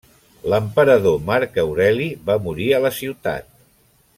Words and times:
L'emperador 0.53 1.19
Marc 1.27 1.59
Aureli 1.65 2.09
va 2.31 2.39
morir 2.47 2.73
a 2.79 2.81
la 2.87 2.93
ciutat. 3.03 3.53